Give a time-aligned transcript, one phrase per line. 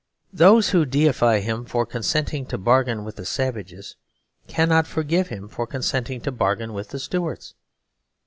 [0.33, 3.97] Those who deify him for consenting to bargain with the savages
[4.47, 7.53] cannot forgive him for consenting to bargain with the Stuarts.